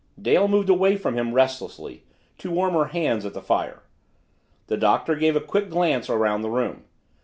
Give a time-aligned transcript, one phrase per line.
[0.19, 2.03] Dale moved away from him restlessly,
[2.39, 3.83] to warm her hands at the fire.
[4.65, 6.85] The Doctor gave a quick glance around the room.